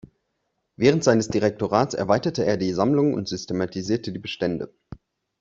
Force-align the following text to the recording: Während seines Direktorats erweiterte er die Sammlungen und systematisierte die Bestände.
Während 0.77 1.03
seines 1.03 1.27
Direktorats 1.27 1.93
erweiterte 1.93 2.43
er 2.43 2.57
die 2.57 2.73
Sammlungen 2.73 3.13
und 3.13 3.27
systematisierte 3.29 4.11
die 4.11 4.17
Bestände. 4.17 4.73